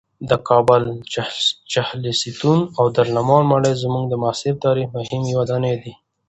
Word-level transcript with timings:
د 0.29 0.31
کابل 0.47 0.81
د 0.89 0.93
چهلستون 1.73 2.59
او 2.77 2.85
دارالامان 2.95 3.43
ماڼۍ 3.51 3.73
زموږ 3.83 4.03
د 4.09 4.13
معاصر 4.21 4.53
تاریخ 4.65 4.87
مهمې 4.97 5.33
ودانۍ 5.39 5.75
دي. 5.83 5.93